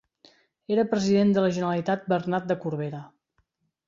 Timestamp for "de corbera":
2.53-3.03